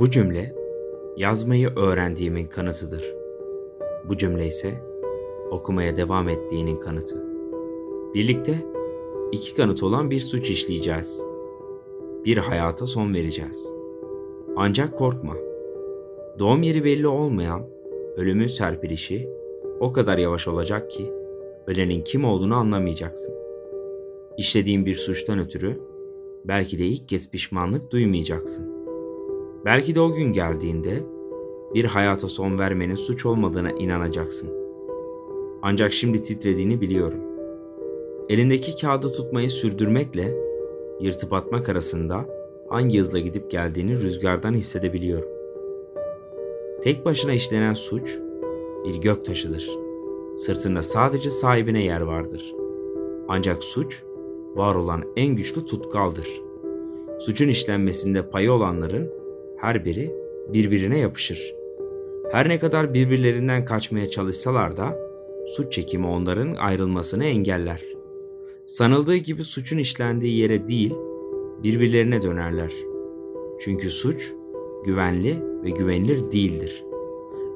[0.00, 0.54] Bu cümle
[1.16, 3.14] yazmayı öğrendiğimin kanıtıdır.
[4.08, 4.74] Bu cümle ise
[5.50, 7.24] okumaya devam ettiğinin kanıtı.
[8.14, 8.66] Birlikte
[9.32, 11.24] iki kanıt olan bir suç işleyeceğiz.
[12.24, 13.74] Bir hayata son vereceğiz.
[14.56, 15.34] Ancak korkma.
[16.38, 17.66] Doğum yeri belli olmayan
[18.16, 19.28] ölümün serpilişi
[19.80, 21.12] o kadar yavaş olacak ki
[21.66, 23.34] ölenin kim olduğunu anlamayacaksın.
[24.36, 25.80] İşlediğin bir suçtan ötürü
[26.44, 28.77] belki de ilk kez pişmanlık duymayacaksın.
[29.68, 31.02] Belki de o gün geldiğinde
[31.74, 34.50] bir hayata son vermenin suç olmadığına inanacaksın.
[35.62, 37.20] Ancak şimdi titrediğini biliyorum.
[38.28, 40.36] Elindeki kağıdı tutmayı sürdürmekle
[41.00, 42.26] yırtıp atmak arasında
[42.68, 45.28] hangi hızla gidip geldiğini rüzgardan hissedebiliyorum.
[46.82, 48.18] Tek başına işlenen suç
[48.84, 49.70] bir gök taşıdır.
[50.36, 52.54] Sırtında sadece sahibine yer vardır.
[53.28, 54.02] Ancak suç
[54.54, 56.42] var olan en güçlü tutkaldır.
[57.20, 59.17] Suçun işlenmesinde payı olanların
[59.60, 60.14] her biri
[60.52, 61.54] birbirine yapışır.
[62.32, 64.98] Her ne kadar birbirlerinden kaçmaya çalışsalar da
[65.48, 67.84] suç çekimi onların ayrılmasını engeller.
[68.64, 70.94] Sanıldığı gibi suçun işlendiği yere değil,
[71.62, 72.72] birbirlerine dönerler.
[73.60, 74.32] Çünkü suç
[74.84, 76.84] güvenli ve güvenilir değildir.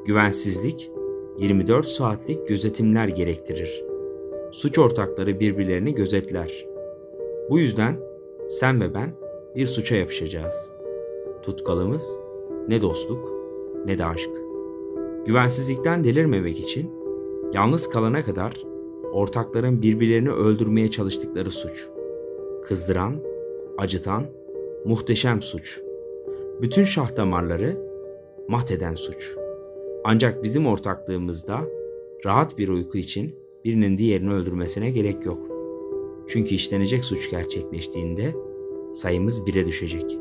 [0.06, 0.90] Güvensizlik
[1.38, 3.84] 24 saatlik gözetimler gerektirir.
[4.52, 6.66] Suç ortakları birbirlerini gözetler.
[7.50, 8.00] Bu yüzden
[8.48, 9.10] sen ve ben
[9.56, 10.71] bir suça yapışacağız.
[11.42, 12.20] Tutkalımız
[12.68, 13.32] ne dostluk
[13.86, 14.30] ne de aşk.
[15.26, 16.90] Güvensizlikten delirmemek için
[17.52, 18.62] yalnız kalana kadar
[19.12, 21.88] ortakların birbirlerini öldürmeye çalıştıkları suç.
[22.64, 23.14] Kızdıran,
[23.78, 24.26] acıtan,
[24.84, 25.80] muhteşem suç.
[26.62, 27.76] Bütün şah damarları
[28.48, 29.36] maheden suç.
[30.04, 31.60] Ancak bizim ortaklığımızda
[32.24, 33.34] rahat bir uyku için
[33.64, 35.38] birinin diğerini öldürmesine gerek yok.
[36.28, 38.34] Çünkü işlenecek suç gerçekleştiğinde
[38.92, 40.18] sayımız bire düşecek.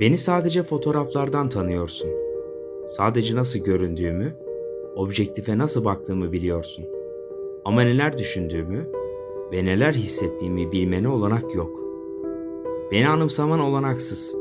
[0.00, 2.10] Beni sadece fotoğraflardan tanıyorsun.
[2.86, 4.32] Sadece nasıl göründüğümü,
[4.96, 6.84] objektife nasıl baktığımı biliyorsun.
[7.64, 8.90] Ama neler düşündüğümü
[9.52, 11.80] ve neler hissettiğimi bilmene olanak yok.
[12.92, 14.36] Beni anımsaman olanaksız.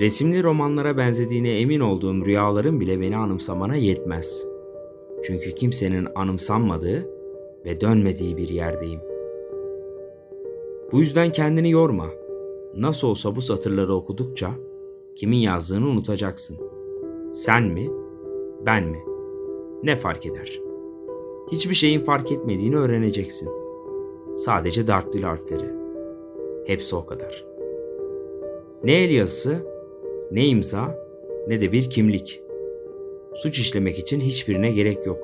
[0.00, 4.46] Resimli romanlara benzediğine emin olduğum rüyaların bile beni anımsamana yetmez.
[5.24, 7.08] Çünkü kimsenin anımsanmadığı
[7.64, 9.00] ve dönmediği bir yerdeyim.
[10.92, 12.19] Bu yüzden kendini yorma.
[12.76, 14.50] Nasıl olsa bu satırları okudukça
[15.16, 16.58] kimin yazdığını unutacaksın.
[17.32, 17.90] Sen mi,
[18.66, 18.98] ben mi?
[19.82, 20.60] Ne fark eder?
[21.52, 23.48] Hiçbir şeyin fark etmediğini öğreneceksin.
[24.34, 25.74] Sadece dartlı harfleri.
[26.66, 27.46] Hepsi o kadar.
[28.84, 29.66] Ne el yazısı,
[30.30, 30.98] ne imza,
[31.48, 32.42] ne de bir kimlik.
[33.34, 35.18] Suç işlemek için hiçbirine gerek yok.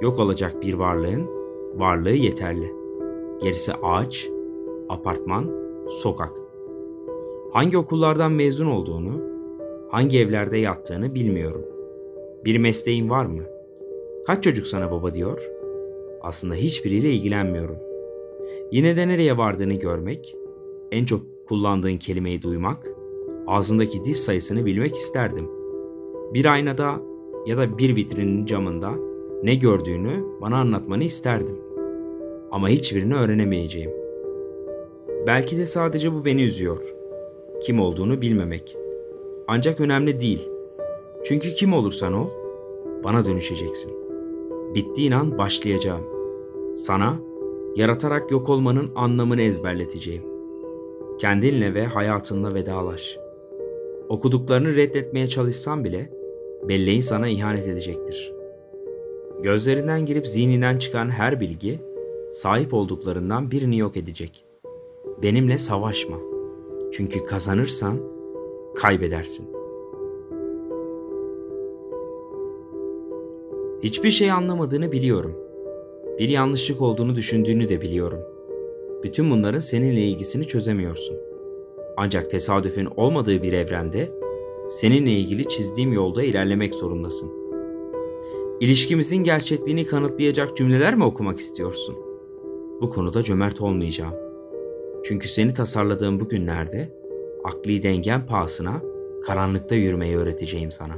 [0.00, 1.26] Yok olacak bir varlığın
[1.74, 2.72] varlığı yeterli.
[3.42, 4.30] Gerisi ağaç,
[4.88, 5.50] apartman,
[5.88, 6.43] sokak.
[7.54, 9.12] Hangi okullardan mezun olduğunu,
[9.90, 11.64] hangi evlerde yattığını bilmiyorum.
[12.44, 13.42] Bir mesleğin var mı?
[14.26, 15.50] Kaç çocuk sana baba diyor?
[16.22, 17.76] Aslında hiçbiriyle ilgilenmiyorum.
[18.72, 20.36] Yine de nereye vardığını görmek,
[20.92, 22.86] en çok kullandığın kelimeyi duymak,
[23.46, 25.48] ağzındaki diş sayısını bilmek isterdim.
[26.34, 27.00] Bir aynada
[27.46, 28.90] ya da bir vitrinin camında
[29.42, 31.56] ne gördüğünü bana anlatmanı isterdim.
[32.50, 33.90] Ama hiçbirini öğrenemeyeceğim.
[35.26, 36.94] Belki de sadece bu beni üzüyor.
[37.64, 38.76] Kim olduğunu bilmemek.
[39.48, 40.48] Ancak önemli değil.
[41.24, 42.28] Çünkü kim olursan ol,
[43.04, 43.92] bana dönüşeceksin.
[44.74, 46.04] Bittiğin an başlayacağım.
[46.76, 47.16] Sana
[47.76, 50.22] yaratarak yok olmanın anlamını ezberleteceğim.
[51.18, 53.18] Kendinle ve hayatınla vedalaş.
[54.08, 56.10] Okuduklarını reddetmeye çalışsan bile
[56.68, 58.32] belleğin sana ihanet edecektir.
[59.42, 61.80] Gözlerinden girip zihninden çıkan her bilgi
[62.32, 64.44] sahip olduklarından birini yok edecek.
[65.22, 66.33] Benimle savaşma.
[66.96, 67.98] Çünkü kazanırsan
[68.74, 69.46] kaybedersin.
[73.82, 75.36] Hiçbir şey anlamadığını biliyorum.
[76.18, 78.18] Bir yanlışlık olduğunu düşündüğünü de biliyorum.
[79.02, 81.16] Bütün bunların seninle ilgisini çözemiyorsun.
[81.96, 84.10] Ancak tesadüfün olmadığı bir evrende
[84.68, 87.30] seninle ilgili çizdiğim yolda ilerlemek zorundasın.
[88.60, 91.96] İlişkimizin gerçekliğini kanıtlayacak cümleler mi okumak istiyorsun?
[92.80, 94.14] Bu konuda cömert olmayacağım.
[95.04, 96.88] Çünkü seni tasarladığım bu günlerde
[97.44, 98.82] akli dengen pahasına
[99.26, 100.94] karanlıkta yürümeyi öğreteceğim sana.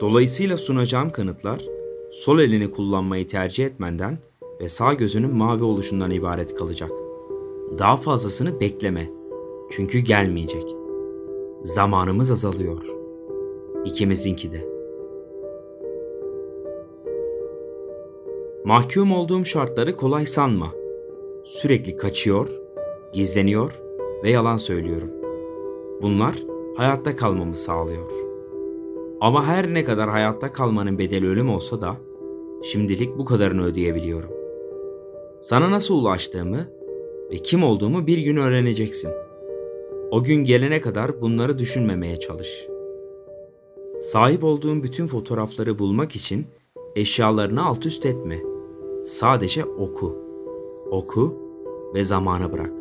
[0.00, 1.64] Dolayısıyla sunacağım kanıtlar
[2.10, 4.18] sol elini kullanmayı tercih etmenden
[4.60, 6.90] ve sağ gözünün mavi oluşundan ibaret kalacak.
[7.78, 9.10] Daha fazlasını bekleme.
[9.70, 10.64] Çünkü gelmeyecek.
[11.62, 12.84] Zamanımız azalıyor.
[13.84, 14.68] İkimizinki de.
[18.64, 20.83] Mahkum olduğum şartları kolay sanma.
[21.44, 22.60] Sürekli kaçıyor,
[23.12, 23.82] gizleniyor
[24.22, 25.10] ve yalan söylüyorum.
[26.02, 26.42] Bunlar
[26.76, 28.10] hayatta kalmamı sağlıyor.
[29.20, 31.96] Ama her ne kadar hayatta kalmanın bedeli ölüm olsa da
[32.62, 34.30] şimdilik bu kadarını ödeyebiliyorum.
[35.40, 36.66] Sana nasıl ulaştığımı
[37.30, 39.10] ve kim olduğumu bir gün öğreneceksin.
[40.10, 42.66] O gün gelene kadar bunları düşünmemeye çalış.
[44.00, 46.46] Sahip olduğun bütün fotoğrafları bulmak için
[46.96, 48.38] eşyalarını alt üst etme.
[49.04, 50.23] Sadece oku.
[50.94, 51.34] Oku
[51.94, 52.72] ve zamana bırak.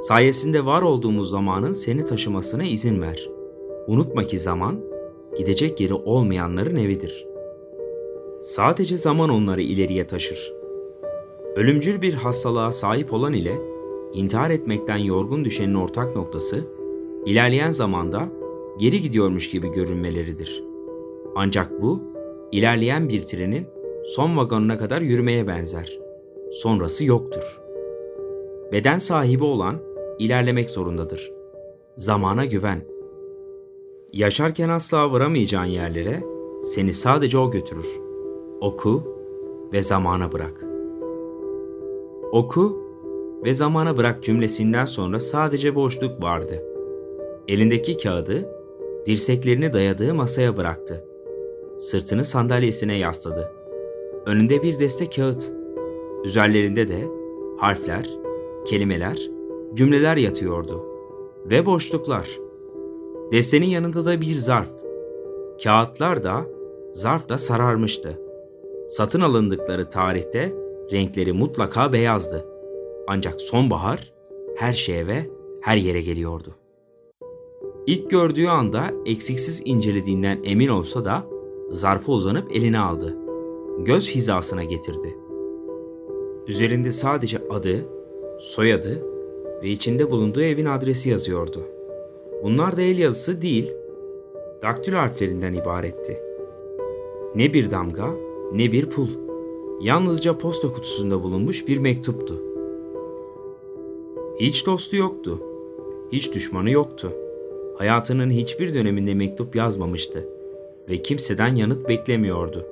[0.00, 3.30] Sayesinde var olduğumuz zamanın seni taşımasına izin ver.
[3.86, 4.80] Unutma ki zaman,
[5.38, 7.26] gidecek yeri olmayanların evidir.
[8.42, 10.52] Sadece zaman onları ileriye taşır.
[11.56, 13.58] Ölümcül bir hastalığa sahip olan ile
[14.12, 16.64] intihar etmekten yorgun düşenin ortak noktası,
[17.24, 18.28] ilerleyen zamanda
[18.78, 20.64] geri gidiyormuş gibi görünmeleridir.
[21.36, 22.00] Ancak bu,
[22.52, 23.66] ilerleyen bir trenin
[24.06, 26.05] son vagonuna kadar yürümeye benzer.
[26.52, 27.60] Sonrası yoktur.
[28.72, 29.76] Beden sahibi olan
[30.18, 31.32] ilerlemek zorundadır.
[31.96, 32.80] Zamana güven.
[34.12, 36.22] Yaşarken asla varamayacağın yerlere
[36.62, 38.00] seni sadece o götürür.
[38.60, 39.02] Oku
[39.72, 40.64] ve zamana bırak.
[42.32, 42.82] Oku
[43.44, 46.62] ve zamana bırak cümlesinden sonra sadece boşluk vardı.
[47.48, 48.48] Elindeki kağıdı
[49.06, 51.04] dirseklerini dayadığı masaya bıraktı.
[51.78, 53.52] Sırtını sandalyesine yasladı.
[54.26, 55.55] Önünde bir deste kağıt.
[56.26, 57.08] Üzerlerinde de
[57.56, 58.10] harfler,
[58.64, 59.30] kelimeler,
[59.74, 60.84] cümleler yatıyordu.
[61.50, 62.38] Ve boşluklar.
[63.32, 64.68] Destenin yanında da bir zarf.
[65.62, 66.46] Kağıtlar da,
[66.92, 68.20] zarf da sararmıştı.
[68.88, 70.54] Satın alındıkları tarihte
[70.92, 72.46] renkleri mutlaka beyazdı.
[73.08, 74.12] Ancak sonbahar
[74.56, 75.30] her şeye ve
[75.60, 76.54] her yere geliyordu.
[77.86, 81.26] İlk gördüğü anda eksiksiz incelediğinden emin olsa da
[81.70, 83.16] zarfı uzanıp eline aldı.
[83.78, 85.25] Göz hizasına getirdi.
[86.48, 87.76] Üzerinde sadece adı,
[88.38, 89.02] soyadı
[89.62, 91.60] ve içinde bulunduğu evin adresi yazıyordu.
[92.42, 93.72] Bunlar da el yazısı değil,
[94.62, 96.20] daktilo harflerinden ibaretti.
[97.34, 98.10] Ne bir damga,
[98.52, 99.08] ne bir pul.
[99.80, 102.42] Yalnızca posta kutusunda bulunmuş bir mektuptu.
[104.40, 105.42] Hiç dostu yoktu.
[106.12, 107.12] Hiç düşmanı yoktu.
[107.78, 110.28] Hayatının hiçbir döneminde mektup yazmamıştı
[110.88, 112.66] ve kimseden yanıt beklemiyordu.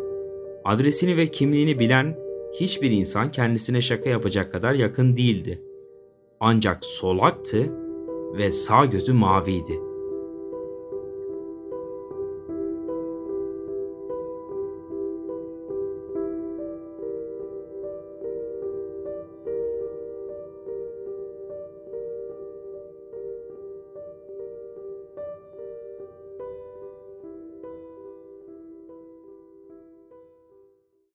[0.64, 2.23] Adresini ve kimliğini bilen
[2.60, 5.62] hiçbir insan kendisine şaka yapacak kadar yakın değildi.
[6.40, 7.72] Ancak solaktı
[8.36, 9.80] ve sağ gözü maviydi.